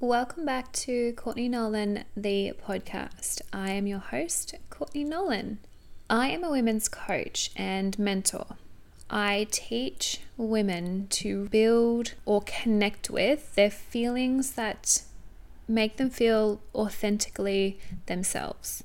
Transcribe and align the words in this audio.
Welcome 0.00 0.44
back 0.44 0.70
to 0.74 1.12
Courtney 1.14 1.48
Nolan, 1.48 2.04
the 2.16 2.52
podcast. 2.64 3.40
I 3.52 3.72
am 3.72 3.88
your 3.88 3.98
host, 3.98 4.54
Courtney 4.70 5.02
Nolan. 5.02 5.58
I 6.08 6.28
am 6.28 6.44
a 6.44 6.50
women's 6.52 6.88
coach 6.88 7.50
and 7.56 7.98
mentor. 7.98 8.46
I 9.10 9.48
teach 9.50 10.20
women 10.36 11.08
to 11.10 11.48
build 11.48 12.14
or 12.24 12.42
connect 12.42 13.10
with 13.10 13.56
their 13.56 13.72
feelings 13.72 14.52
that 14.52 15.02
make 15.66 15.96
them 15.96 16.10
feel 16.10 16.60
authentically 16.76 17.80
themselves. 18.06 18.84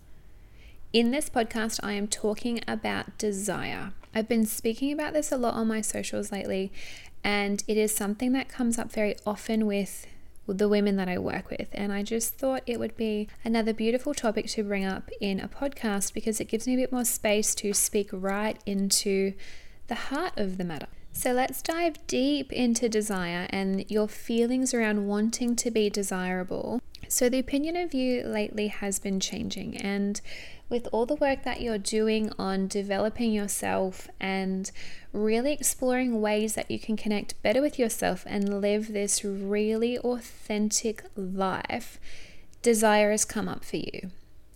In 0.93 1.11
this 1.11 1.29
podcast, 1.29 1.79
I 1.83 1.93
am 1.93 2.07
talking 2.07 2.59
about 2.67 3.19
desire. 3.19 3.91
I've 4.15 4.27
been 4.27 4.47
speaking 4.47 4.91
about 4.91 5.13
this 5.13 5.31
a 5.31 5.37
lot 5.37 5.53
on 5.53 5.67
my 5.67 5.81
socials 5.81 6.31
lately, 6.31 6.71
and 7.23 7.63
it 7.67 7.77
is 7.77 7.95
something 7.95 8.31
that 8.31 8.49
comes 8.49 8.79
up 8.79 8.91
very 8.91 9.15
often 9.27 9.67
with 9.67 10.07
the 10.47 10.67
women 10.67 10.95
that 10.97 11.07
I 11.07 11.17
work 11.17 11.49
with. 11.49 11.69
And 11.71 11.93
I 11.93 12.03
just 12.03 12.37
thought 12.37 12.63
it 12.65 12.79
would 12.79 12.97
be 12.97 13.27
another 13.45 13.73
beautiful 13.73 14.13
topic 14.13 14.47
to 14.47 14.63
bring 14.63 14.85
up 14.85 15.09
in 15.21 15.39
a 15.39 15.47
podcast 15.47 16.13
because 16.13 16.39
it 16.39 16.45
gives 16.45 16.67
me 16.67 16.73
a 16.73 16.77
bit 16.77 16.91
more 16.91 17.05
space 17.05 17.55
to 17.55 17.73
speak 17.73 18.09
right 18.11 18.59
into 18.65 19.33
the 19.87 19.95
heart 19.95 20.33
of 20.37 20.57
the 20.57 20.63
matter. 20.63 20.87
So 21.13 21.31
let's 21.31 21.61
dive 21.61 22.05
deep 22.07 22.51
into 22.51 22.89
desire 22.89 23.47
and 23.51 23.89
your 23.89 24.07
feelings 24.07 24.73
around 24.73 25.07
wanting 25.07 25.55
to 25.57 25.69
be 25.69 25.89
desirable. 25.89 26.81
So, 27.13 27.29
the 27.29 27.37
opinion 27.37 27.75
of 27.75 27.93
you 27.93 28.23
lately 28.23 28.69
has 28.69 28.97
been 28.97 29.19
changing, 29.19 29.77
and 29.77 30.19
with 30.67 30.87
all 30.91 31.05
the 31.05 31.13
work 31.13 31.43
that 31.43 31.61
you're 31.61 31.77
doing 31.77 32.31
on 32.39 32.67
developing 32.67 33.31
yourself 33.31 34.09
and 34.19 34.71
really 35.11 35.53
exploring 35.53 36.21
ways 36.21 36.55
that 36.55 36.71
you 36.71 36.79
can 36.79 36.97
connect 36.97 37.39
better 37.43 37.61
with 37.61 37.77
yourself 37.77 38.23
and 38.25 38.59
live 38.59 38.93
this 38.93 39.23
really 39.23 39.99
authentic 39.99 41.03
life, 41.15 41.99
desire 42.63 43.11
has 43.11 43.25
come 43.25 43.47
up 43.47 43.63
for 43.63 43.77
you. 43.77 44.09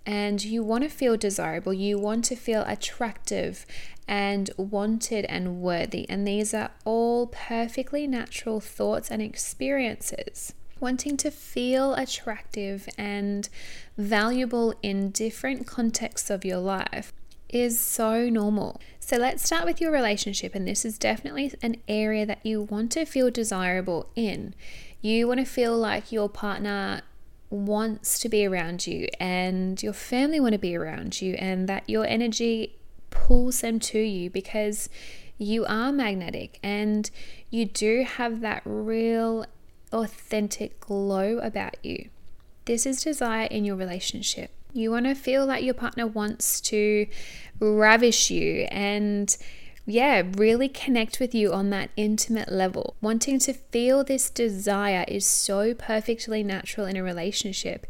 And 0.04 0.44
you 0.44 0.64
want 0.64 0.84
to 0.84 0.90
feel 0.90 1.16
desirable, 1.16 1.76
you 1.76 2.00
want 2.00 2.26
to 2.26 2.36
feel 2.36 2.64
attractive 2.66 3.68
and 4.08 4.50
wanted 4.58 5.26
and 5.26 5.62
worthy. 5.62 6.10
And 6.10 6.28
these 6.28 6.56
are 6.56 6.72
all 6.86 7.28
perfectly 7.28 8.08
natural 8.08 8.60
thoughts 8.60 9.12
and 9.12 9.22
experiences 9.22 10.54
wanting 10.80 11.18
to 11.18 11.32
feel 11.32 11.94
attractive 11.94 12.88
and 12.98 13.50
valuable 13.98 14.74
in 14.82 15.12
different 15.12 15.68
contexts 15.68 16.30
of 16.30 16.46
your 16.46 16.60
life 16.60 17.14
is 17.50 17.80
so 17.80 18.30
normal. 18.30 18.80
So 19.00 19.18
let's 19.18 19.44
start 19.44 19.66
with 19.66 19.80
your 19.80 19.92
relationship, 19.92 20.54
and 20.54 20.68
this 20.68 20.84
is 20.84 20.98
definitely 20.98 21.54
an 21.62 21.78
area 21.88 22.26
that 22.26 22.46
you 22.46 22.62
want 22.62 22.92
to 22.94 23.06
feel 23.06 23.32
desirable 23.32 24.10
in. 24.16 24.54
You 25.02 25.28
want 25.28 25.40
to 25.40 25.46
feel 25.46 25.78
like 25.78 26.12
your 26.12 26.28
partner 26.28 27.02
wants 27.50 28.20
to 28.20 28.30
be 28.30 28.46
around 28.46 28.86
you 28.86 29.08
and 29.20 29.82
your 29.82 29.94
family 29.94 30.40
want 30.40 30.52
to 30.52 30.60
be 30.60 30.76
around 30.76 31.22
you 31.22 31.34
and 31.36 31.70
that 31.70 31.90
your 31.90 32.06
energy 32.06 32.76
pulls 33.10 33.62
them 33.62 33.80
to 33.80 34.00
you 34.00 34.30
because 34.30 34.90
you 35.38 35.66
are 35.66 35.92
magnetic 35.94 36.60
and 36.62 37.10
you 37.50 37.66
do 37.66 38.04
have 38.04 38.42
that 38.42 38.62
real 38.66 39.46
authentic 39.92 40.80
glow 40.80 41.38
about 41.40 41.84
you. 41.84 42.10
This 42.66 42.86
is 42.86 43.04
desire 43.04 43.48
in 43.48 43.66
your 43.66 43.76
relationship. 43.76 44.52
You 44.74 44.92
want 44.92 45.06
to 45.06 45.16
feel 45.16 45.46
like 45.46 45.64
your 45.64 45.74
partner 45.74 46.06
wants 46.06 46.60
to 46.62 47.08
ravish 47.60 48.30
you 48.30 48.68
and 48.70 49.36
yeah, 49.86 50.24
really 50.36 50.68
connect 50.68 51.22
with 51.22 51.34
you 51.34 51.54
on 51.54 51.70
that 51.70 51.90
intimate 51.96 52.52
level. 52.52 52.96
Wanting 53.02 53.40
to 53.40 53.54
feel 53.54 54.04
this 54.04 54.30
desire 54.30 55.06
is 55.08 55.26
so 55.26 55.74
perfectly 55.74 56.44
natural 56.44 56.86
in 56.86 56.98
a 56.98 57.04
relationship. 57.04 57.88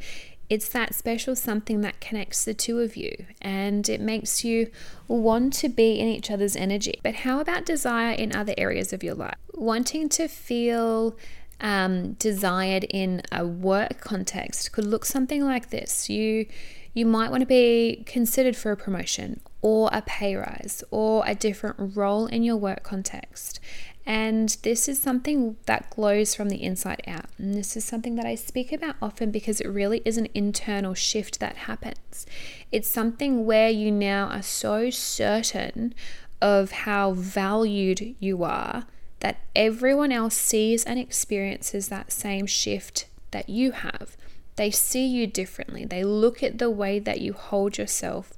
It's 0.48 0.70
that 0.70 0.94
special 0.94 1.36
something 1.36 1.82
that 1.82 2.00
connects 2.00 2.45
the 2.45 2.54
two 2.54 2.80
of 2.80 2.95
you 2.95 3.26
and 3.42 3.89
it 3.89 4.00
makes 4.00 4.45
you 4.45 4.70
want 5.08 5.54
to 5.54 5.70
be 5.70 6.00
in 6.00 6.08
each 6.08 6.30
other's 6.30 6.56
energy. 6.56 6.99
But 7.04 7.16
how 7.16 7.39
about 7.39 7.66
desire 7.66 8.14
in 8.14 8.33
other 8.33 8.54
areas 8.58 8.93
of 8.93 9.04
your 9.04 9.16
life? 9.16 9.36
Wanting 9.55 10.08
to 10.10 10.27
feel 10.27 11.17
um, 11.60 12.14
desired 12.14 12.84
in 12.86 13.22
a 13.32 13.45
work 13.45 14.00
context 14.02 14.72
could 14.72 14.86
look 14.86 15.06
something 15.06 15.44
like 15.44 15.70
this. 15.70 16.10
You 16.10 16.45
you 16.94 17.06
might 17.06 17.30
want 17.30 17.42
to 17.42 17.48
be 17.48 18.04
considered 18.08 18.56
for 18.56 18.72
a 18.72 18.78
promotion 18.78 19.40
or 19.62 19.88
a 19.94 20.02
pay 20.02 20.36
rise 20.36 20.84
or 20.90 21.23
a 21.28 21.36
different 21.36 21.96
role 21.96 22.26
in 22.26 22.42
your 22.42 22.56
work 22.56 22.82
context. 22.82 23.60
And 24.04 24.58
this 24.64 24.88
is 24.88 25.00
something 25.00 25.58
that 25.66 25.92
glows 25.92 26.34
from 26.34 26.50
the 26.50 26.64
inside 26.64 27.04
out. 27.06 27.26
And 27.38 27.54
this 27.54 27.78
is 27.78 27.84
something 27.84 28.16
that 28.16 28.26
I 28.26 28.34
speak 28.34 28.72
about 28.72 28.96
often 29.00 29.30
because 29.30 29.62
it 29.62 29.67
really 29.67 30.02
is 30.06 30.17
an 30.17 30.30
internal 30.34 30.94
shift 30.96 31.40
that 31.40 31.56
happens. 31.58 32.26
It's 32.72 32.90
something 32.90 33.46
where 33.46 33.70
you 33.70 33.92
now 33.92 34.30
are 34.30 34.42
so 34.42 34.90
certain 34.90 35.94
of 36.42 36.72
how 36.72 37.12
valued 37.14 38.16
you 38.20 38.44
are 38.44 38.86
that 39.20 39.39
everyone 39.55 40.11
else 40.11 40.36
sees 40.36 40.83
and 40.83 41.00
experiences 41.00 41.88
that 41.88 42.11
same 42.11 42.45
shift 42.45 43.08
that 43.32 43.50
you 43.50 43.72
have. 43.72 44.16
They 44.55 44.72
see 44.72 45.05
you 45.05 45.28
differently. 45.28 45.86
They 45.86 46.04
look 46.04 46.42
at 46.42 46.58
the 46.58 46.70
way 46.70 47.00
that 47.00 47.22
you 47.22 47.33
hold 47.33 47.78
yourself 47.78 48.33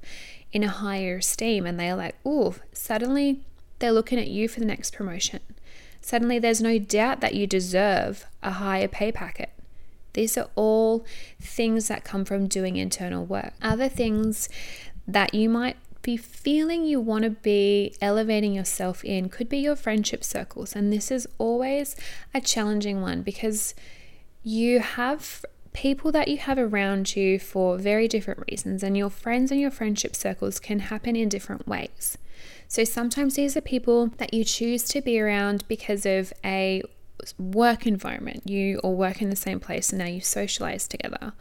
in 0.52 0.62
a 0.62 0.68
higher 0.68 1.16
esteem 1.16 1.66
and 1.66 1.78
they're 1.78 1.96
like, 1.96 2.16
ooh, 2.26 2.54
suddenly 2.72 3.44
they're 3.78 3.92
looking 3.92 4.18
at 4.18 4.28
you 4.28 4.48
for 4.48 4.60
the 4.60 4.66
next 4.66 4.92
promotion. 4.92 5.40
Suddenly 6.00 6.38
there's 6.38 6.62
no 6.62 6.78
doubt 6.78 7.20
that 7.20 7.34
you 7.34 7.46
deserve 7.46 8.26
a 8.42 8.52
higher 8.52 8.88
pay 8.88 9.12
packet. 9.12 9.50
These 10.12 10.36
are 10.36 10.48
all 10.56 11.04
things 11.40 11.88
that 11.88 12.04
come 12.04 12.24
from 12.24 12.48
doing 12.48 12.76
internal 12.76 13.24
work. 13.24 13.52
Other 13.62 13.88
things 13.88 14.48
that 15.06 15.34
you 15.34 15.48
might 15.48 15.76
be 16.02 16.16
feeling 16.16 16.84
you 16.84 17.00
want 17.00 17.24
to 17.24 17.30
be 17.30 17.94
elevating 18.00 18.54
yourself 18.54 19.04
in 19.04 19.28
could 19.28 19.48
be 19.48 19.58
your 19.58 19.76
friendship 19.76 20.24
circles. 20.24 20.74
And 20.74 20.92
this 20.92 21.10
is 21.10 21.28
always 21.38 21.96
a 22.32 22.40
challenging 22.40 23.00
one 23.00 23.22
because 23.22 23.74
you 24.42 24.80
have 24.80 25.44
people 25.72 26.10
that 26.12 26.28
you 26.28 26.38
have 26.38 26.58
around 26.58 27.14
you 27.14 27.38
for 27.38 27.78
very 27.78 28.08
different 28.08 28.42
reasons, 28.50 28.82
and 28.82 28.96
your 28.96 29.10
friends 29.10 29.50
and 29.50 29.60
your 29.60 29.70
friendship 29.70 30.16
circles 30.16 30.58
can 30.58 30.80
happen 30.80 31.14
in 31.14 31.28
different 31.28 31.66
ways. 31.68 32.18
So 32.66 32.84
sometimes 32.84 33.34
these 33.34 33.56
are 33.56 33.60
people 33.60 34.08
that 34.18 34.32
you 34.32 34.44
choose 34.44 34.84
to 34.84 35.00
be 35.00 35.20
around 35.20 35.66
because 35.68 36.06
of 36.06 36.32
a 36.44 36.82
work 37.38 37.86
environment. 37.86 38.48
You 38.48 38.78
all 38.78 38.94
work 38.94 39.20
in 39.20 39.28
the 39.28 39.36
same 39.36 39.60
place 39.60 39.90
and 39.90 39.98
now 39.98 40.06
you 40.06 40.20
socialize 40.20 40.88
together 40.88 41.32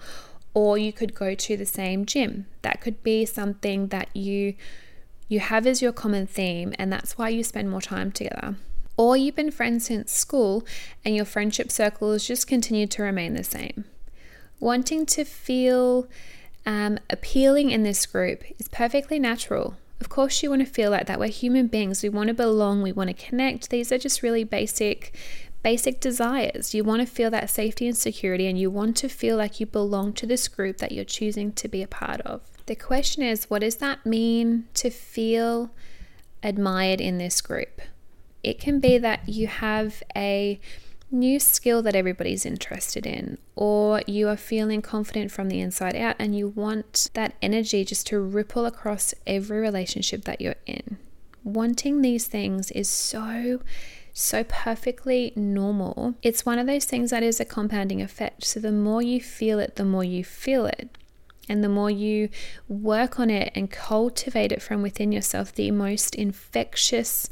or 0.59 0.77
you 0.77 0.91
could 0.91 1.15
go 1.15 1.33
to 1.33 1.55
the 1.55 1.65
same 1.65 2.05
gym. 2.05 2.45
That 2.63 2.81
could 2.81 3.01
be 3.01 3.25
something 3.25 3.87
that 3.87 4.13
you 4.13 4.55
you 5.29 5.39
have 5.39 5.65
as 5.65 5.81
your 5.81 5.93
common 5.93 6.27
theme 6.27 6.73
and 6.77 6.91
that's 6.91 7.17
why 7.17 7.29
you 7.29 7.45
spend 7.45 7.69
more 7.69 7.79
time 7.79 8.11
together. 8.11 8.55
Or 8.97 9.15
you've 9.15 9.37
been 9.37 9.51
friends 9.51 9.85
since 9.85 10.11
school 10.11 10.65
and 11.05 11.15
your 11.15 11.23
friendship 11.23 11.71
circles 11.71 12.27
just 12.27 12.45
continue 12.45 12.87
to 12.87 13.03
remain 13.03 13.35
the 13.35 13.43
same. 13.45 13.85
Wanting 14.59 15.05
to 15.05 15.23
feel 15.23 16.09
um, 16.65 16.99
appealing 17.09 17.71
in 17.71 17.83
this 17.83 18.05
group 18.05 18.43
is 18.59 18.67
perfectly 18.67 19.17
natural. 19.17 19.77
Of 20.01 20.09
course, 20.09 20.43
you 20.43 20.49
want 20.49 20.65
to 20.65 20.73
feel 20.73 20.91
like 20.91 21.07
that. 21.07 21.19
We're 21.19 21.29
human 21.29 21.67
beings. 21.67 22.03
We 22.03 22.09
want 22.09 22.27
to 22.27 22.33
belong. 22.33 22.81
We 22.81 22.91
want 22.91 23.09
to 23.09 23.25
connect. 23.25 23.69
These 23.69 23.93
are 23.93 23.97
just 23.97 24.23
really 24.23 24.43
basic 24.43 25.15
basic 25.61 25.99
desires. 25.99 26.73
You 26.73 26.83
want 26.83 27.01
to 27.01 27.05
feel 27.05 27.29
that 27.31 27.49
safety 27.49 27.87
and 27.87 27.97
security, 27.97 28.47
and 28.47 28.57
you 28.57 28.69
want 28.69 28.95
to 28.97 29.09
feel 29.09 29.37
like 29.37 29.59
you 29.59 29.65
belong 29.65 30.13
to 30.13 30.25
this 30.25 30.47
group 30.47 30.77
that 30.77 30.91
you're 30.91 31.05
choosing 31.05 31.51
to 31.53 31.67
be 31.67 31.83
a 31.83 31.87
part 31.87 32.21
of. 32.21 32.41
The 32.65 32.75
question 32.75 33.23
is 33.23 33.49
what 33.49 33.61
does 33.61 33.77
that 33.77 34.05
mean 34.05 34.67
to 34.75 34.89
feel 34.89 35.71
admired 36.43 37.01
in 37.01 37.17
this 37.17 37.41
group? 37.41 37.81
It 38.43 38.59
can 38.59 38.79
be 38.79 38.97
that 38.97 39.27
you 39.27 39.47
have 39.47 40.01
a 40.15 40.59
new 41.11 41.39
skill 41.39 41.81
that 41.81 41.95
everybody's 41.95 42.45
interested 42.45 43.05
in, 43.05 43.37
or 43.55 44.01
you 44.05 44.27
are 44.27 44.37
feeling 44.37 44.81
confident 44.81 45.31
from 45.31 45.49
the 45.49 45.59
inside 45.59 45.95
out 45.95 46.15
and 46.19 46.37
you 46.37 46.49
want 46.49 47.09
that 47.15 47.35
energy 47.41 47.83
just 47.83 48.05
to 48.07 48.19
ripple 48.19 48.65
across 48.65 49.13
every 49.25 49.59
relationship 49.59 50.23
that 50.25 50.39
you're 50.39 50.55
in. 50.65 50.97
Wanting 51.43 52.01
these 52.01 52.27
things 52.27 52.69
is 52.71 52.87
so 52.87 53.61
so 54.13 54.43
perfectly 54.43 55.33
normal. 55.35 56.15
It's 56.21 56.45
one 56.45 56.59
of 56.59 56.67
those 56.67 56.85
things 56.85 57.11
that 57.11 57.23
is 57.23 57.39
a 57.39 57.45
compounding 57.45 58.01
effect. 58.01 58.43
So 58.45 58.59
the 58.59 58.71
more 58.71 59.01
you 59.01 59.21
feel 59.21 59.59
it, 59.59 59.75
the 59.75 59.85
more 59.85 60.03
you 60.03 60.23
feel 60.23 60.65
it. 60.65 60.89
And 61.47 61.63
the 61.63 61.69
more 61.69 61.89
you 61.89 62.29
work 62.67 63.19
on 63.19 63.31
it 63.31 63.51
and 63.55 63.71
cultivate 63.71 64.51
it 64.51 64.61
from 64.61 64.83
within 64.83 65.11
yourself, 65.11 65.53
the 65.53 65.71
most 65.71 66.13
infectious 66.13 67.27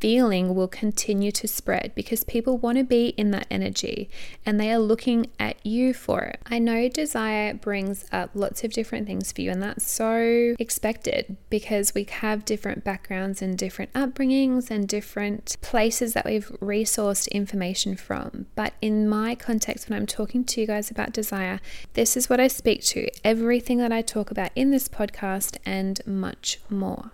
feeling 0.00 0.54
will 0.54 0.68
continue 0.68 1.32
to 1.32 1.48
spread 1.48 1.92
because 1.94 2.24
people 2.24 2.58
want 2.58 2.78
to 2.78 2.84
be 2.84 3.08
in 3.16 3.30
that 3.30 3.46
energy 3.50 4.10
and 4.44 4.60
they 4.60 4.70
are 4.70 4.78
looking 4.78 5.26
at 5.38 5.56
you 5.64 5.94
for 5.94 6.22
it. 6.22 6.40
I 6.46 6.58
know 6.58 6.88
desire 6.88 7.54
brings 7.54 8.04
up 8.12 8.30
lots 8.34 8.64
of 8.64 8.72
different 8.72 9.06
things 9.06 9.32
for 9.32 9.40
you, 9.40 9.50
and 9.50 9.62
that's 9.62 9.88
so 9.88 10.54
expected 10.58 11.36
because 11.50 11.94
we 11.94 12.04
have 12.04 12.44
different 12.44 12.84
backgrounds 12.84 13.40
and 13.42 13.56
different 13.56 13.92
upbringings 13.92 14.70
and 14.70 14.86
different 14.86 15.56
places 15.60 16.12
that 16.12 16.24
we've 16.24 16.48
resourced 16.60 17.30
information 17.30 17.96
from. 17.96 18.46
But 18.54 18.74
in 18.80 19.08
my 19.08 19.34
context, 19.34 19.88
when 19.88 19.98
I'm 19.98 20.06
talking 20.06 20.44
to 20.44 20.60
you 20.60 20.66
guys 20.66 20.90
about 20.90 21.12
desire, 21.12 21.60
this 21.94 22.16
is 22.16 22.28
what 22.28 22.40
I 22.40 22.48
speak 22.48 22.82
to 22.84 23.08
everything 23.24 23.78
that 23.78 23.92
I 23.92 24.02
talk 24.02 24.30
about 24.30 24.50
in 24.54 24.70
this 24.70 24.88
podcast 24.88 25.56
and 25.64 26.00
much 26.06 26.60
more. 26.68 27.12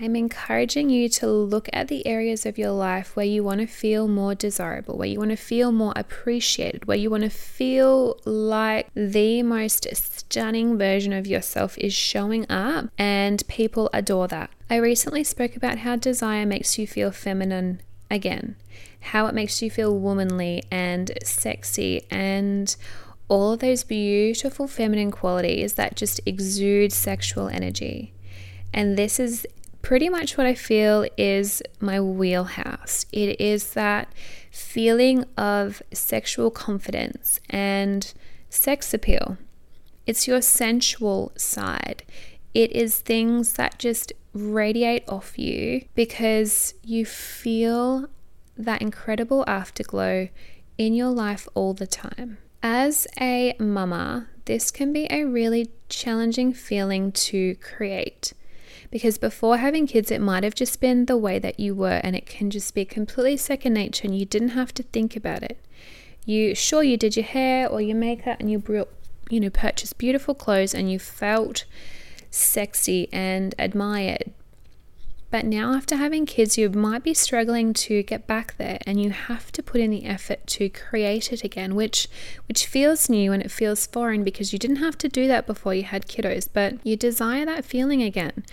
I'm 0.00 0.16
encouraging 0.16 0.90
you 0.90 1.08
to 1.10 1.28
look 1.28 1.68
at 1.72 1.86
the 1.86 2.04
areas 2.04 2.44
of 2.44 2.58
your 2.58 2.72
life 2.72 3.14
where 3.14 3.24
you 3.24 3.44
want 3.44 3.60
to 3.60 3.66
feel 3.68 4.08
more 4.08 4.34
desirable, 4.34 4.98
where 4.98 5.06
you 5.06 5.20
want 5.20 5.30
to 5.30 5.36
feel 5.36 5.70
more 5.70 5.92
appreciated, 5.94 6.86
where 6.86 6.96
you 6.96 7.10
want 7.10 7.22
to 7.22 7.30
feel 7.30 8.18
like 8.24 8.88
the 8.94 9.44
most 9.44 9.86
stunning 9.94 10.76
version 10.76 11.12
of 11.12 11.28
yourself 11.28 11.78
is 11.78 11.94
showing 11.94 12.44
up 12.50 12.86
and 12.98 13.46
people 13.46 13.88
adore 13.92 14.26
that. 14.28 14.50
I 14.68 14.76
recently 14.76 15.22
spoke 15.22 15.54
about 15.54 15.78
how 15.78 15.94
desire 15.94 16.44
makes 16.44 16.76
you 16.76 16.88
feel 16.88 17.12
feminine 17.12 17.80
again, 18.10 18.56
how 19.00 19.26
it 19.26 19.34
makes 19.34 19.62
you 19.62 19.70
feel 19.70 19.96
womanly 19.96 20.64
and 20.72 21.12
sexy 21.22 22.04
and 22.10 22.74
all 23.28 23.56
those 23.56 23.84
beautiful 23.84 24.66
feminine 24.66 25.12
qualities 25.12 25.74
that 25.74 25.94
just 25.94 26.20
exude 26.26 26.92
sexual 26.92 27.48
energy. 27.48 28.12
And 28.72 28.98
this 28.98 29.20
is 29.20 29.46
pretty 29.84 30.08
much 30.08 30.38
what 30.38 30.46
I 30.46 30.54
feel 30.54 31.06
is 31.18 31.62
my 31.78 32.00
wheelhouse. 32.00 33.04
It 33.12 33.38
is 33.38 33.74
that 33.74 34.08
feeling 34.50 35.26
of 35.36 35.82
sexual 35.92 36.50
confidence 36.50 37.38
and 37.50 38.12
sex 38.48 38.94
appeal. 38.94 39.36
It's 40.06 40.26
your 40.26 40.40
sensual 40.40 41.32
side. 41.36 42.02
It 42.54 42.72
is 42.72 42.98
things 42.98 43.52
that 43.54 43.78
just 43.78 44.14
radiate 44.32 45.06
off 45.06 45.38
you 45.38 45.84
because 45.94 46.72
you 46.82 47.04
feel 47.04 48.08
that 48.56 48.80
incredible 48.80 49.44
afterglow 49.46 50.28
in 50.78 50.94
your 50.94 51.10
life 51.10 51.46
all 51.52 51.74
the 51.74 51.86
time. 51.86 52.38
As 52.62 53.06
a 53.20 53.54
mama, 53.58 54.28
this 54.46 54.70
can 54.70 54.94
be 54.94 55.06
a 55.10 55.24
really 55.24 55.70
challenging 55.90 56.54
feeling 56.54 57.12
to 57.12 57.56
create 57.56 58.32
because 58.94 59.18
before 59.18 59.56
having 59.56 59.88
kids, 59.88 60.12
it 60.12 60.20
might 60.20 60.44
have 60.44 60.54
just 60.54 60.80
been 60.80 61.06
the 61.06 61.16
way 61.16 61.40
that 61.40 61.58
you 61.58 61.74
were, 61.74 62.00
and 62.04 62.14
it 62.14 62.26
can 62.26 62.48
just 62.48 62.76
be 62.76 62.84
completely 62.84 63.36
second 63.36 63.72
nature, 63.72 64.06
and 64.06 64.16
you 64.16 64.24
didn't 64.24 64.50
have 64.50 64.72
to 64.72 64.84
think 64.84 65.16
about 65.16 65.42
it. 65.42 65.58
You 66.24 66.54
sure 66.54 66.84
you 66.84 66.96
did 66.96 67.16
your 67.16 67.24
hair 67.24 67.68
or 67.68 67.80
your 67.80 67.96
makeup, 67.96 68.36
and 68.38 68.48
you 68.48 68.62
you 69.28 69.40
know 69.40 69.50
purchased 69.50 69.98
beautiful 69.98 70.32
clothes, 70.32 70.76
and 70.76 70.92
you 70.92 71.00
felt 71.00 71.64
sexy 72.30 73.08
and 73.12 73.52
admired. 73.58 74.32
But 75.34 75.46
now, 75.46 75.74
after 75.74 75.96
having 75.96 76.26
kids, 76.26 76.56
you 76.56 76.70
might 76.70 77.02
be 77.02 77.12
struggling 77.12 77.72
to 77.72 78.04
get 78.04 78.24
back 78.28 78.56
there, 78.56 78.78
and 78.86 79.02
you 79.02 79.10
have 79.10 79.50
to 79.50 79.64
put 79.64 79.80
in 79.80 79.90
the 79.90 80.04
effort 80.04 80.46
to 80.46 80.68
create 80.68 81.32
it 81.32 81.42
again, 81.42 81.74
which 81.74 82.06
which 82.46 82.66
feels 82.66 83.08
new 83.10 83.32
and 83.32 83.42
it 83.42 83.50
feels 83.50 83.84
foreign 83.84 84.22
because 84.22 84.52
you 84.52 84.60
didn't 84.60 84.76
have 84.76 84.96
to 84.98 85.08
do 85.08 85.26
that 85.26 85.44
before 85.44 85.74
you 85.74 85.82
had 85.82 86.06
kiddos. 86.06 86.48
But 86.52 86.74
you 86.86 86.96
desire 86.96 87.44
that 87.46 87.64
feeling 87.64 88.00
again. 88.00 88.44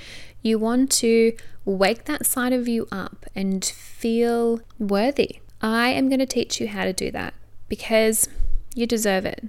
You 0.41 0.57
want 0.57 0.89
to 0.93 1.37
wake 1.65 2.05
that 2.05 2.25
side 2.25 2.51
of 2.51 2.67
you 2.67 2.87
up 2.91 3.27
and 3.35 3.63
feel 3.63 4.61
worthy. 4.79 5.41
I 5.61 5.89
am 5.89 6.09
going 6.09 6.17
to 6.17 6.25
teach 6.25 6.59
you 6.59 6.67
how 6.67 6.85
to 6.85 6.93
do 6.93 7.11
that 7.11 7.35
because 7.69 8.27
you 8.73 8.87
deserve 8.87 9.27
it. 9.27 9.43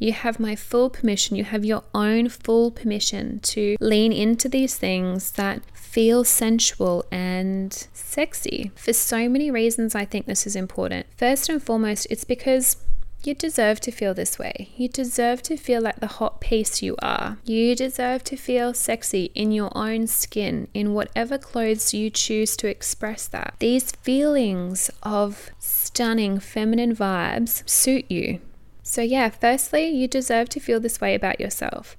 You 0.00 0.12
have 0.12 0.40
my 0.40 0.56
full 0.56 0.90
permission. 0.90 1.36
You 1.36 1.44
have 1.44 1.64
your 1.64 1.84
own 1.94 2.28
full 2.28 2.72
permission 2.72 3.38
to 3.54 3.76
lean 3.78 4.12
into 4.12 4.48
these 4.48 4.74
things 4.76 5.30
that 5.38 5.62
feel 5.92 6.24
sensual 6.24 7.04
and 7.10 7.86
sexy. 7.92 8.70
For 8.74 8.94
so 8.94 9.28
many 9.28 9.50
reasons, 9.50 9.94
I 9.94 10.06
think 10.06 10.24
this 10.24 10.46
is 10.46 10.56
important. 10.56 11.04
First 11.18 11.50
and 11.50 11.62
foremost, 11.62 12.06
it's 12.08 12.24
because 12.24 12.78
you 13.24 13.34
deserve 13.34 13.78
to 13.80 13.90
feel 13.90 14.14
this 14.14 14.38
way. 14.38 14.70
You 14.74 14.88
deserve 14.88 15.42
to 15.42 15.56
feel 15.58 15.82
like 15.82 16.00
the 16.00 16.06
hot 16.06 16.40
piece 16.40 16.80
you 16.80 16.96
are. 17.02 17.36
You 17.44 17.76
deserve 17.76 18.24
to 18.24 18.36
feel 18.36 18.72
sexy 18.72 19.30
in 19.34 19.52
your 19.52 19.70
own 19.76 20.06
skin, 20.06 20.66
in 20.72 20.94
whatever 20.94 21.36
clothes 21.36 21.92
you 21.92 22.08
choose 22.08 22.56
to 22.56 22.68
express 22.68 23.28
that. 23.28 23.56
These 23.58 23.92
feelings 23.92 24.90
of 25.02 25.50
stunning 25.58 26.40
feminine 26.40 26.96
vibes 26.96 27.68
suit 27.68 28.10
you. 28.10 28.40
So, 28.82 29.02
yeah, 29.02 29.28
firstly, 29.28 29.88
you 29.88 30.08
deserve 30.08 30.48
to 30.50 30.60
feel 30.60 30.80
this 30.80 31.02
way 31.02 31.14
about 31.14 31.38
yourself. 31.38 31.98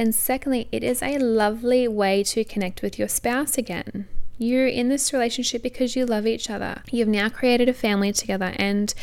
And 0.00 0.14
secondly, 0.14 0.66
it 0.72 0.82
is 0.82 1.02
a 1.02 1.18
lovely 1.18 1.86
way 1.86 2.22
to 2.24 2.42
connect 2.42 2.80
with 2.80 2.98
your 2.98 3.06
spouse 3.06 3.58
again. 3.58 4.08
You're 4.38 4.66
in 4.66 4.88
this 4.88 5.12
relationship 5.12 5.62
because 5.62 5.94
you 5.94 6.06
love 6.06 6.26
each 6.26 6.48
other. 6.48 6.80
You've 6.90 7.06
now 7.06 7.28
created 7.28 7.68
a 7.68 7.74
family 7.74 8.10
together 8.10 8.54
and 8.56 8.94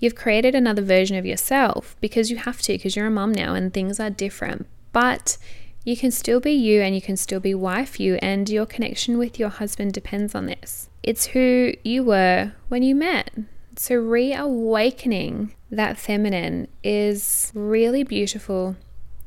You've 0.00 0.16
created 0.16 0.54
another 0.54 0.82
version 0.82 1.16
of 1.16 1.24
yourself 1.24 1.96
because 2.00 2.30
you 2.30 2.36
have 2.38 2.60
to, 2.62 2.72
because 2.72 2.96
you're 2.96 3.06
a 3.06 3.10
mum 3.12 3.32
now 3.32 3.54
and 3.54 3.72
things 3.72 4.00
are 4.00 4.10
different. 4.10 4.66
But 4.92 5.38
you 5.84 5.96
can 5.96 6.10
still 6.10 6.40
be 6.40 6.50
you 6.50 6.82
and 6.82 6.94
you 6.94 7.00
can 7.00 7.16
still 7.16 7.40
be 7.40 7.54
wife 7.54 8.00
you, 8.00 8.16
and 8.16 8.48
your 8.48 8.66
connection 8.66 9.18
with 9.18 9.38
your 9.38 9.50
husband 9.50 9.92
depends 9.92 10.34
on 10.34 10.46
this. 10.46 10.90
It's 11.02 11.26
who 11.26 11.74
you 11.84 12.02
were 12.02 12.52
when 12.68 12.82
you 12.82 12.94
met. 12.94 13.30
So, 13.76 13.94
reawakening 13.96 15.54
that 15.70 15.96
feminine 15.96 16.68
is 16.82 17.50
really 17.54 18.02
beautiful 18.02 18.76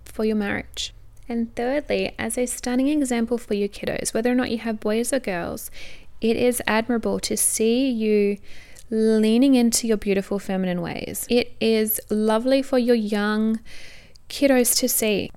for 0.05 0.25
your 0.25 0.35
marriage. 0.35 0.93
And 1.29 1.53
thirdly, 1.55 2.13
as 2.17 2.37
a 2.37 2.45
stunning 2.45 2.87
example 2.87 3.37
for 3.37 3.53
your 3.53 3.67
kiddos, 3.67 4.13
whether 4.13 4.31
or 4.31 4.35
not 4.35 4.51
you 4.51 4.59
have 4.59 4.79
boys 4.79 5.11
or 5.11 5.19
girls, 5.19 5.69
it 6.21 6.35
is 6.35 6.61
admirable 6.65 7.19
to 7.21 7.35
see 7.35 7.89
you 7.89 8.37
leaning 8.89 9.55
into 9.55 9.87
your 9.87 9.97
beautiful 9.97 10.39
feminine 10.39 10.81
ways. 10.81 11.27
It 11.29 11.53
is 11.59 11.99
lovely 12.09 12.61
for 12.61 12.77
your 12.79 12.95
young 12.95 13.59
kiddos 14.29 14.77
to 14.79 14.87
see. 14.87 15.31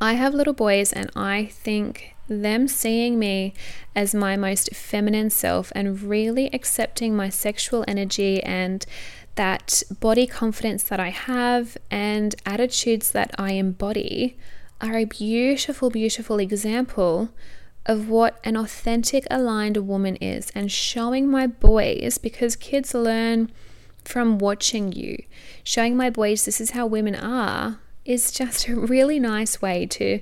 I 0.00 0.14
have 0.14 0.34
little 0.34 0.52
boys, 0.52 0.92
and 0.92 1.10
I 1.14 1.46
think 1.46 2.16
them 2.28 2.66
seeing 2.66 3.18
me 3.18 3.54
as 3.94 4.14
my 4.14 4.36
most 4.36 4.74
feminine 4.74 5.30
self 5.30 5.72
and 5.74 6.02
really 6.02 6.52
accepting 6.52 7.14
my 7.16 7.28
sexual 7.28 7.84
energy 7.86 8.42
and 8.42 8.84
that 9.36 9.82
body 10.00 10.26
confidence 10.26 10.82
that 10.82 10.98
I 10.98 11.10
have 11.10 11.76
and 11.90 12.34
attitudes 12.44 13.12
that 13.12 13.34
I 13.38 13.52
embody 13.52 14.36
are 14.80 14.96
a 14.96 15.04
beautiful, 15.04 15.90
beautiful 15.90 16.38
example 16.38 17.30
of 17.86 18.08
what 18.08 18.38
an 18.44 18.56
authentic, 18.56 19.26
aligned 19.30 19.76
woman 19.76 20.16
is 20.16 20.50
and 20.54 20.70
showing 20.70 21.28
my 21.28 21.46
boys 21.46 22.18
because 22.18 22.56
kids 22.56 22.94
learn 22.94 23.50
from 24.04 24.38
watching 24.38 24.92
you. 24.92 25.22
Showing 25.62 25.96
my 25.96 26.10
boys 26.10 26.44
this 26.44 26.60
is 26.60 26.70
how 26.70 26.86
women 26.86 27.14
are 27.14 27.78
is 28.04 28.30
just 28.30 28.68
a 28.68 28.76
really 28.76 29.18
nice 29.18 29.62
way 29.62 29.86
to 29.86 30.20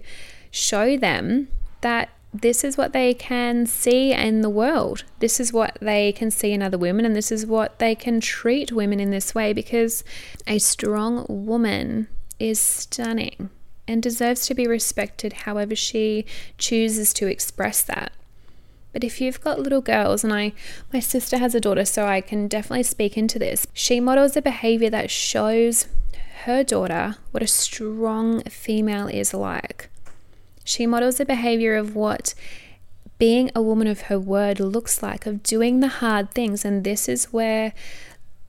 show 0.51 0.97
them 0.97 1.49
that 1.81 2.11
this 2.33 2.65
is 2.65 2.77
what 2.77 2.93
they 2.93 3.15
can 3.15 3.65
see 3.65 4.13
in 4.13 4.41
the 4.41 4.51
world. 4.51 5.05
This 5.21 5.39
is 5.39 5.53
what 5.53 5.79
they 5.81 6.13
can 6.13 6.31
see 6.31 6.53
in 6.53 6.63
other 6.63 6.79
women, 6.79 7.05
and 7.05 7.15
this 7.15 7.31
is 7.31 7.47
what 7.47 7.79
they 7.79 7.95
can 7.95 8.21
treat 8.21 8.73
women 8.73 8.99
in 8.99 9.11
this 9.11 9.35
way 9.35 9.53
because 9.53 10.03
a 10.47 10.59
strong 10.59 11.27
woman 11.29 12.09
is 12.41 12.59
stunning 12.59 13.51
and 13.87 14.03
deserves 14.03 14.47
to 14.47 14.55
be 14.55 14.67
respected 14.67 15.33
however 15.33 15.75
she 15.75 16.25
chooses 16.59 17.13
to 17.15 17.27
express 17.27 17.83
that. 17.83 18.13
But 18.93 19.05
if 19.05 19.21
you've 19.21 19.41
got 19.41 19.59
little 19.59 19.81
girls, 19.81 20.23
and 20.23 20.33
I, 20.33 20.53
my 20.93 21.01
sister 21.01 21.39
has 21.39 21.55
a 21.55 21.61
daughter, 21.61 21.85
so 21.85 22.07
I 22.07 22.21
can 22.21 22.47
definitely 22.47 22.85
speak 22.85 23.19
into 23.19 23.39
this, 23.39 23.67
she 23.73 23.99
models 23.99 24.37
a 24.37 24.43
behavior 24.43 24.89
that 24.91 25.11
shows 25.11 25.89
her 26.45 26.63
daughter 26.63 27.17
what 27.33 27.43
a 27.43 27.49
strong 27.49 28.43
female 28.45 29.09
is 29.09 29.35
like. 29.35 29.89
She 30.63 30.87
models 30.87 31.19
a 31.19 31.25
behavior 31.25 31.75
of 31.75 31.97
what 31.97 32.35
being 33.19 33.51
a 33.55 33.63
woman 33.63 33.87
of 33.87 34.03
her 34.03 34.19
word 34.19 34.61
looks 34.61 35.03
like, 35.03 35.27
of 35.27 35.43
doing 35.43 35.81
the 35.81 35.89
hard 35.89 36.31
things. 36.31 36.65
And 36.65 36.85
this 36.85 37.09
is 37.09 37.33
where 37.33 37.73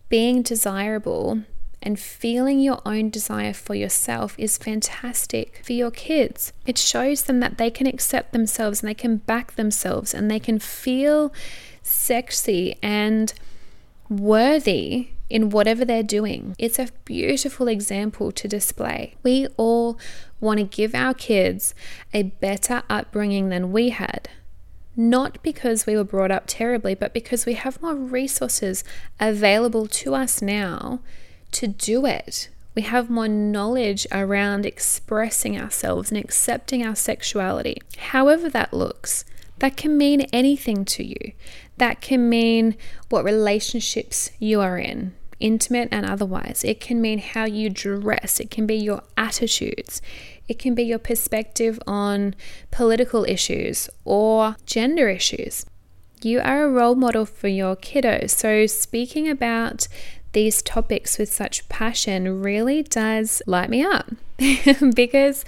being 0.09 0.41
desirable 0.41 1.43
and 1.85 1.99
feeling 1.99 2.59
your 2.59 2.81
own 2.85 3.09
desire 3.11 3.53
for 3.53 3.75
yourself 3.75 4.35
is 4.37 4.57
fantastic 4.57 5.61
for 5.63 5.73
your 5.73 5.91
kids. 5.91 6.51
It 6.65 6.77
shows 6.79 7.23
them 7.23 7.39
that 7.41 7.57
they 7.59 7.69
can 7.69 7.85
accept 7.87 8.33
themselves 8.33 8.81
and 8.81 8.89
they 8.89 8.95
can 8.95 9.17
back 9.17 9.55
themselves 9.55 10.13
and 10.13 10.29
they 10.29 10.39
can 10.39 10.57
feel 10.59 11.31
sexy 11.83 12.75
and 12.81 13.31
worthy 14.09 15.09
in 15.29 15.49
whatever 15.49 15.85
they're 15.85 16.03
doing. 16.03 16.55
It's 16.57 16.79
a 16.79 16.89
beautiful 17.05 17.67
example 17.67 18.31
to 18.31 18.47
display. 18.47 19.15
We 19.23 19.47
all 19.55 19.97
want 20.39 20.59
to 20.59 20.65
give 20.65 20.93
our 20.95 21.13
kids 21.13 21.73
a 22.13 22.23
better 22.23 22.83
upbringing 22.89 23.49
than 23.49 23.71
we 23.71 23.89
had. 23.89 24.29
not 24.97 25.41
because 25.43 25.85
we 25.85 25.95
were 25.95 26.03
brought 26.05 26.31
up 26.31 26.45
terribly, 26.47 26.95
but 26.95 27.13
because 27.13 27.45
we 27.45 27.53
have 27.53 27.81
more 27.81 27.95
resources 27.95 28.83
available 29.19 29.87
to 29.87 30.15
us 30.15 30.41
now 30.41 31.01
to 31.55 31.67
do 31.67 32.05
it. 32.05 32.49
We 32.75 32.81
have 32.81 33.09
more 33.09 33.29
knowledge 33.29 34.05
around 34.11 34.65
expressing 34.65 35.59
ourselves 35.59 36.11
and 36.11 36.19
accepting 36.19 36.85
our 36.85 36.95
sexuality, 36.95 37.81
however 37.97 38.49
that 38.49 38.73
looks. 38.73 39.23
That 39.59 39.77
can 39.77 39.97
mean 39.97 40.21
anything 40.33 40.83
to 40.85 41.03
you. 41.03 41.31
That 41.77 42.01
can 42.01 42.27
mean 42.27 42.75
what 43.09 43.23
relationships 43.23 44.31
you 44.39 44.59
are 44.59 44.77
in, 44.77 45.13
intimate 45.39 45.87
and 45.91 46.05
otherwise. 46.05 46.65
It 46.65 46.81
can 46.81 47.01
mean 47.01 47.19
how 47.19 47.45
you 47.45 47.69
dress, 47.69 48.41
it 48.41 48.51
can 48.51 48.67
be 48.67 48.75
your 48.75 49.01
attitudes, 49.15 50.01
it 50.49 50.59
can 50.59 50.75
be 50.75 50.83
your 50.83 50.99
perspective 50.99 51.79
on 51.87 52.35
political 52.71 53.23
issues 53.23 53.89
or 54.03 54.57
gender 54.65 55.07
issues. 55.07 55.65
You 56.21 56.39
are 56.39 56.63
a 56.63 56.71
role 56.71 56.95
model 56.95 57.25
for 57.25 57.47
your 57.47 57.75
kiddos. 57.75 58.31
So, 58.31 58.65
speaking 58.65 59.29
about 59.29 59.87
these 60.35 60.61
topics 60.61 61.17
with 61.17 61.31
such 61.31 61.67
passion 61.69 62.41
really 62.41 62.83
does 62.83 63.41
light 63.47 63.69
me 63.69 63.81
up 63.81 64.11
because 64.93 65.45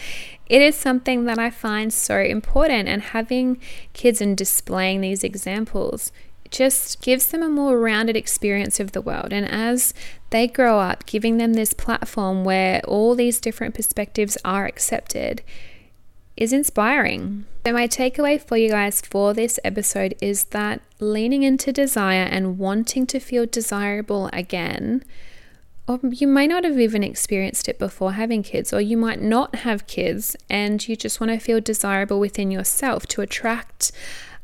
it 0.48 0.62
is 0.62 0.76
something 0.76 1.26
that 1.26 1.38
I 1.38 1.50
find 1.50 1.94
so 1.94 2.20
important. 2.20 2.88
And 2.88 3.02
having 3.02 3.60
kids 3.92 4.22
and 4.22 4.36
displaying 4.36 5.02
these 5.02 5.26
examples 5.26 6.14
just 6.50 7.02
gives 7.02 7.28
them 7.28 7.44
a 7.44 7.50
more 7.50 7.78
rounded 7.78 8.16
experience 8.16 8.80
of 8.80 8.94
the 8.94 9.02
world. 9.02 9.34
And 9.34 9.46
as 9.46 9.94
they 10.30 10.48
grow 10.48 10.80
up, 10.80 11.06
giving 11.06 11.36
them 11.38 11.54
this 11.54 11.74
platform 11.74 12.46
where 12.46 12.82
all 12.88 13.14
these 13.14 13.42
different 13.42 13.76
perspectives 13.76 14.38
are 14.46 14.66
accepted 14.66 15.44
is 16.38 16.54
inspiring. 16.54 17.46
So, 17.66 17.74
my 17.74 17.88
takeaway 17.88 18.40
for 18.42 18.56
you 18.56 18.70
guys 18.70 19.02
for 19.02 19.34
this 19.34 19.60
episode 19.64 20.16
is 20.22 20.46
that 20.46 20.82
leaning 21.00 21.44
into 21.44 21.74
desire 21.74 22.24
and 22.24 22.58
wanting 22.58 23.06
to 23.08 23.20
feel 23.20 23.46
desirable 23.46 24.30
again, 24.32 25.04
or 25.88 26.00
you 26.04 26.28
may 26.28 26.48
not 26.48 26.64
have 26.64 26.80
even 26.80 27.04
experienced 27.04 27.68
it 27.68 27.80
before 27.80 28.14
having 28.14 28.44
kids, 28.44 28.72
or 28.72 28.80
you 28.80 28.96
might 28.96 29.22
not 29.22 29.56
have 29.56 29.88
kids 29.88 30.36
and 30.50 30.88
you 30.88 30.96
just 30.96 31.20
want 31.20 31.32
to 31.32 31.40
feel 31.40 31.60
desirable 31.60 32.20
within 32.20 32.52
yourself 32.52 33.06
to 33.08 33.22
attract 33.22 33.92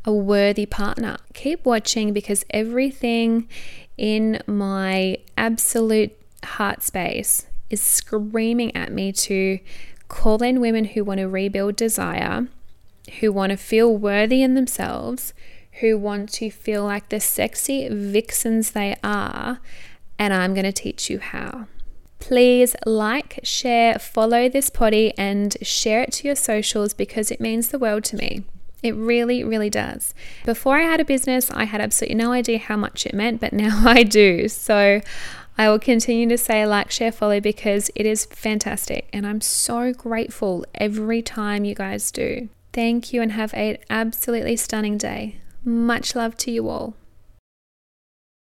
a 0.05 0.11
worthy 0.11 0.65
partner. 0.65 1.17
Keep 1.33 1.65
watching 1.65 2.11
because 2.11 2.43
everything 2.49 3.47
in 3.97 4.41
my 4.47 5.17
absolute 5.37 6.11
heart 6.43 6.83
space 6.83 7.45
is 7.69 7.81
screaming 7.81 8.75
at 8.75 8.91
me 8.91 9.11
to 9.11 9.59
call 10.13 10.43
in 10.43 10.61
women 10.61 10.85
who 10.85 11.03
want 11.03 11.19
to 11.19 11.27
rebuild 11.27 11.75
desire, 11.75 12.47
who 13.19 13.31
want 13.31 13.49
to 13.49 13.57
feel 13.57 13.97
worthy 13.97 14.43
in 14.43 14.53
themselves, 14.53 15.33
who 15.79 15.97
want 15.97 16.31
to 16.31 16.51
feel 16.51 16.83
like 16.83 17.09
the 17.09 17.19
sexy 17.19 17.89
vixens 17.89 18.71
they 18.71 18.95
are, 19.03 19.59
and 20.19 20.31
I'm 20.31 20.53
going 20.53 20.65
to 20.65 20.71
teach 20.71 21.09
you 21.09 21.17
how. 21.17 21.65
Please 22.19 22.75
like, 22.85 23.39
share, 23.43 23.97
follow 23.97 24.47
this 24.47 24.69
potty, 24.69 25.13
and 25.17 25.57
share 25.63 26.03
it 26.03 26.11
to 26.13 26.27
your 26.27 26.35
socials 26.35 26.93
because 26.93 27.31
it 27.31 27.41
means 27.41 27.69
the 27.69 27.79
world 27.79 28.03
to 28.05 28.15
me. 28.15 28.43
It 28.83 28.95
really, 28.95 29.43
really 29.43 29.71
does. 29.71 30.13
Before 30.45 30.77
I 30.77 30.83
had 30.83 30.99
a 30.99 31.05
business, 31.05 31.49
I 31.49 31.63
had 31.63 31.81
absolutely 31.81 32.15
no 32.15 32.33
idea 32.33 32.59
how 32.59 32.77
much 32.77 33.07
it 33.07 33.15
meant, 33.15 33.41
but 33.41 33.51
now 33.65 33.81
I 33.83 34.03
do. 34.03 34.47
So 34.47 35.01
I 35.57 35.69
will 35.69 35.79
continue 35.79 36.27
to 36.29 36.37
say 36.37 36.65
like, 36.65 36.89
share, 36.89 37.11
follow 37.11 37.39
because 37.39 37.91
it 37.95 38.05
is 38.05 38.25
fantastic. 38.25 39.07
And 39.13 39.25
I'm 39.25 39.41
so 39.41 39.93
grateful 39.93 40.65
every 40.75 41.21
time 41.21 41.63
you 41.63 41.75
guys 41.75 42.11
do. 42.11 42.49
Thank 42.71 43.13
you 43.13 43.21
and 43.21 43.33
have 43.33 43.53
an 43.53 43.77
absolutely 43.89 44.55
stunning 44.55 44.97
day. 44.97 45.39
Much 45.63 46.15
love 46.15 46.35
to 46.37 46.51
you 46.51 46.69
all. 46.69 46.95